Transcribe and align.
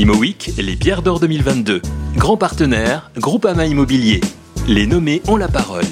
ImoWeek, 0.00 0.52
les 0.56 0.76
pierres 0.76 1.02
d'or 1.02 1.20
2022. 1.20 1.82
Grand 2.16 2.38
partenaire, 2.38 3.10
Groupama 3.18 3.66
Immobilier. 3.66 4.22
Les 4.66 4.86
nommés 4.86 5.20
ont 5.28 5.36
la 5.36 5.48
parole. 5.48 5.84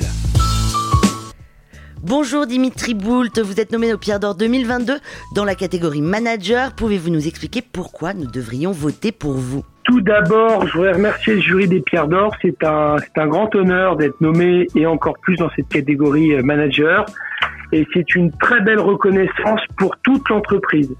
Bonjour 2.03 2.47
Dimitri 2.47 2.95
Boult, 2.95 3.39
vous 3.39 3.61
êtes 3.61 3.71
nommé 3.71 3.93
aux 3.93 3.99
Pierres 3.99 4.19
d'Or 4.19 4.35
2022 4.35 4.95
dans 5.35 5.45
la 5.45 5.55
catégorie 5.55 6.01
manager. 6.01 6.75
Pouvez-vous 6.75 7.11
nous 7.11 7.29
expliquer 7.29 7.61
pourquoi 7.61 8.15
nous 8.15 8.25
devrions 8.25 8.73
voter 8.73 9.13
pour 9.13 9.35
vous? 9.35 9.63
Tout 9.85 10.01
d'abord, 10.01 10.67
je 10.67 10.73
voudrais 10.73 10.93
remercier 10.95 11.35
le 11.35 11.41
jury 11.43 11.69
des 11.69 11.81
Pierres 11.81 12.09
d'Or. 12.09 12.35
C'est 12.41 12.65
un, 12.65 12.97
c'est 13.01 13.21
un 13.21 13.27
grand 13.27 13.55
honneur 13.55 13.97
d'être 13.97 14.19
nommé 14.23 14.69
et 14.75 14.87
encore 14.87 15.19
plus 15.21 15.37
dans 15.37 15.51
cette 15.55 15.69
catégorie 15.69 16.33
euh, 16.33 16.43
manager. 16.43 17.05
Et 17.73 17.87
c'est 17.93 18.15
une 18.15 18.33
très 18.39 18.63
belle 18.63 18.81
reconnaissance 18.81 19.61
pour 19.77 19.95
toute 19.99 20.27
l'entreprise. 20.31 20.95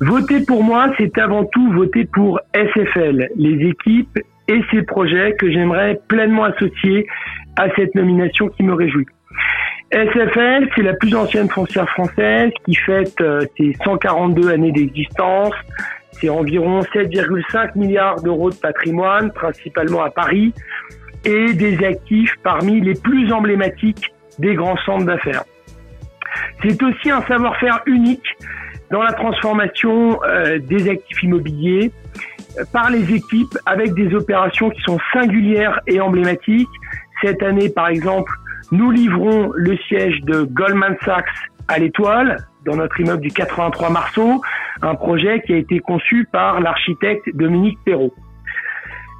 Voter 0.00 0.44
pour 0.44 0.62
moi, 0.64 0.92
c'est 0.98 1.16
avant 1.18 1.44
tout 1.44 1.72
voter 1.72 2.04
pour 2.04 2.40
SFL, 2.54 3.28
les 3.36 3.68
équipes 3.68 4.18
et 4.48 4.60
ces 4.70 4.82
projets 4.82 5.34
que 5.38 5.50
j'aimerais 5.50 6.00
pleinement 6.08 6.44
associer 6.44 7.06
à 7.56 7.68
cette 7.76 7.94
nomination 7.94 8.48
qui 8.48 8.64
me 8.64 8.74
réjouit. 8.74 9.06
SFL, 9.92 10.68
c'est 10.74 10.82
la 10.82 10.94
plus 10.94 11.14
ancienne 11.14 11.48
foncière 11.48 11.88
française 11.90 12.50
qui 12.64 12.74
fête 12.74 13.20
euh, 13.20 13.42
ses 13.56 13.74
142 13.84 14.50
années 14.50 14.72
d'existence. 14.72 15.54
C'est 16.12 16.28
environ 16.28 16.80
7,5 16.80 17.78
milliards 17.78 18.20
d'euros 18.22 18.50
de 18.50 18.56
patrimoine, 18.56 19.30
principalement 19.32 20.02
à 20.02 20.10
Paris, 20.10 20.52
et 21.24 21.52
des 21.52 21.84
actifs 21.84 22.34
parmi 22.42 22.80
les 22.80 22.94
plus 22.94 23.32
emblématiques 23.32 24.12
des 24.38 24.54
grands 24.54 24.76
centres 24.78 25.06
d'affaires. 25.06 25.44
C'est 26.62 26.82
aussi 26.82 27.10
un 27.10 27.22
savoir-faire 27.22 27.80
unique 27.86 28.26
dans 28.94 29.02
la 29.02 29.12
transformation 29.12 30.20
euh, 30.22 30.60
des 30.60 30.88
actifs 30.88 31.24
immobiliers 31.24 31.90
euh, 32.58 32.62
par 32.72 32.90
les 32.90 33.12
équipes 33.12 33.58
avec 33.66 33.92
des 33.94 34.14
opérations 34.14 34.70
qui 34.70 34.80
sont 34.82 34.98
singulières 35.12 35.80
et 35.88 36.00
emblématiques. 36.00 36.68
Cette 37.20 37.42
année, 37.42 37.68
par 37.70 37.88
exemple, 37.88 38.32
nous 38.70 38.92
livrons 38.92 39.50
le 39.52 39.76
siège 39.88 40.20
de 40.20 40.44
Goldman 40.44 40.96
Sachs 41.04 41.26
à 41.66 41.80
l'Étoile, 41.80 42.46
dans 42.66 42.76
notre 42.76 43.00
immeuble 43.00 43.22
du 43.22 43.30
83 43.30 43.90
Marceau, 43.90 44.40
un 44.80 44.94
projet 44.94 45.42
qui 45.44 45.54
a 45.54 45.56
été 45.56 45.80
conçu 45.80 46.28
par 46.30 46.60
l'architecte 46.60 47.24
Dominique 47.34 47.80
Perrault. 47.84 48.14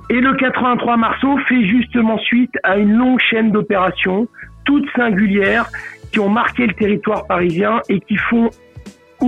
Et 0.09 0.21
le 0.21 0.35
83 0.35 0.97
Marceau 0.99 1.37
fait 1.49 1.65
justement 1.65 2.19
suite 2.19 2.55
à 2.63 2.77
une 2.77 2.93
longue 2.93 3.19
chaîne 3.29 3.51
d'opérations, 3.51 4.29
toutes 4.67 4.89
singulières, 4.95 5.67
qui 6.13 6.21
ont 6.21 6.29
marqué 6.29 6.65
le 6.69 6.75
territoire 6.75 7.27
parisien 7.27 7.81
et 7.89 7.99
qui 7.99 8.17
font 8.17 8.51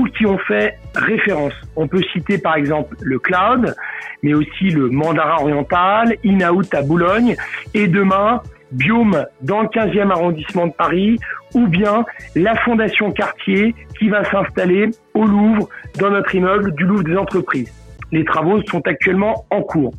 qui 0.04 0.26
ont 0.26 0.38
fait 0.38 0.78
référence. 0.94 1.52
On 1.76 1.88
peut 1.88 2.02
citer 2.12 2.38
par 2.38 2.56
exemple 2.56 2.96
le 3.02 3.18
cloud, 3.18 3.74
mais 4.22 4.34
aussi 4.34 4.70
le 4.70 4.88
mandarin 4.88 5.42
oriental, 5.42 6.16
Inaout 6.24 6.72
à 6.72 6.82
Boulogne, 6.82 7.36
et 7.74 7.88
demain 7.88 8.40
Biome 8.72 9.24
dans 9.42 9.62
le 9.62 9.68
15e 9.68 10.10
arrondissement 10.10 10.66
de 10.66 10.72
Paris, 10.72 11.18
ou 11.54 11.66
bien 11.66 12.04
la 12.34 12.54
Fondation 12.56 13.12
Cartier 13.12 13.74
qui 13.98 14.08
va 14.08 14.24
s'installer 14.24 14.90
au 15.14 15.24
Louvre 15.24 15.68
dans 15.98 16.10
notre 16.10 16.34
immeuble 16.34 16.74
du 16.74 16.84
Louvre 16.84 17.04
des 17.04 17.16
entreprises. 17.16 17.72
Les 18.12 18.24
travaux 18.24 18.60
sont 18.70 18.86
actuellement 18.86 19.44
en 19.50 19.62
cours. 19.62 19.92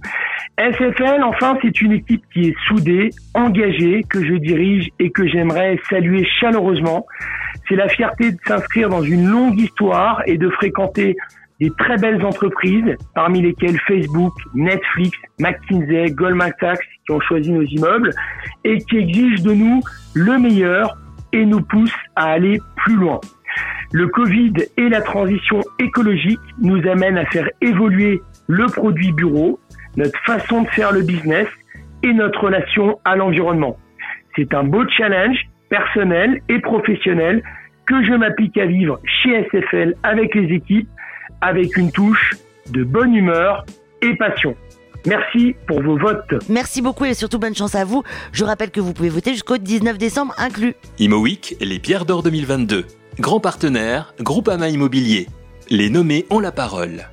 SFL, 0.57 1.23
enfin, 1.23 1.57
c'est 1.61 1.81
une 1.81 1.91
équipe 1.91 2.23
qui 2.33 2.49
est 2.49 2.55
soudée, 2.67 3.09
engagée, 3.33 4.03
que 4.09 4.25
je 4.25 4.33
dirige 4.35 4.89
et 4.99 5.11
que 5.11 5.27
j'aimerais 5.27 5.79
saluer 5.89 6.25
chaleureusement. 6.39 7.05
C'est 7.67 7.75
la 7.75 7.87
fierté 7.87 8.31
de 8.31 8.37
s'inscrire 8.45 8.89
dans 8.89 9.01
une 9.01 9.27
longue 9.27 9.59
histoire 9.59 10.21
et 10.25 10.37
de 10.37 10.49
fréquenter 10.49 11.15
des 11.59 11.71
très 11.79 11.97
belles 11.97 12.23
entreprises, 12.23 12.95
parmi 13.15 13.41
lesquelles 13.41 13.79
Facebook, 13.87 14.33
Netflix, 14.53 15.17
McKinsey, 15.39 16.11
Goldman 16.11 16.51
Sachs, 16.59 16.79
qui 17.05 17.11
ont 17.11 17.19
choisi 17.21 17.51
nos 17.51 17.63
immeubles 17.63 18.11
et 18.63 18.77
qui 18.77 18.97
exigent 18.97 19.43
de 19.43 19.53
nous 19.53 19.81
le 20.13 20.37
meilleur 20.37 20.97
et 21.33 21.45
nous 21.45 21.61
poussent 21.61 21.91
à 22.15 22.31
aller 22.31 22.59
plus 22.77 22.95
loin. 22.95 23.19
Le 23.91 24.07
Covid 24.07 24.53
et 24.75 24.89
la 24.89 25.01
transition 25.01 25.61
écologique 25.79 26.39
nous 26.59 26.85
amènent 26.87 27.17
à 27.17 27.25
faire 27.25 27.49
évoluer 27.61 28.21
le 28.47 28.65
produit 28.65 29.11
bureau, 29.13 29.59
notre 29.95 30.19
façon 30.25 30.63
de 30.63 30.67
faire 30.69 30.91
le 30.91 31.01
business 31.01 31.47
et 32.03 32.13
notre 32.13 32.43
relation 32.43 32.99
à 33.05 33.15
l'environnement. 33.15 33.77
C'est 34.35 34.53
un 34.53 34.63
beau 34.63 34.87
challenge 34.89 35.37
personnel 35.69 36.41
et 36.49 36.59
professionnel 36.59 37.43
que 37.85 38.03
je 38.03 38.13
m'applique 38.13 38.57
à 38.57 38.65
vivre 38.65 38.99
chez 39.05 39.47
SFL 39.51 39.95
avec 40.03 40.35
les 40.35 40.53
équipes, 40.53 40.89
avec 41.41 41.77
une 41.77 41.91
touche 41.91 42.35
de 42.71 42.83
bonne 42.83 43.15
humeur 43.15 43.65
et 44.01 44.15
passion. 44.15 44.55
Merci 45.05 45.55
pour 45.67 45.81
vos 45.81 45.97
votes. 45.97 46.35
Merci 46.49 46.81
beaucoup 46.81 47.05
et 47.05 47.13
surtout 47.13 47.39
bonne 47.39 47.55
chance 47.55 47.75
à 47.75 47.85
vous. 47.85 48.03
Je 48.33 48.43
rappelle 48.43 48.71
que 48.71 48.81
vous 48.81 48.93
pouvez 48.93 49.09
voter 49.09 49.31
jusqu'au 49.31 49.57
19 49.57 49.97
décembre 49.97 50.33
inclus. 50.37 50.75
ImoWeek, 50.99 51.55
les 51.61 51.79
pierres 51.79 52.05
d'or 52.05 52.23
2022. 52.23 52.85
Grand 53.19 53.39
partenaire, 53.39 54.13
Groupama 54.19 54.67
Immobilier. 54.69 55.27
Les 55.69 55.89
nommés 55.89 56.25
ont 56.29 56.39
la 56.39 56.51
parole. 56.51 57.07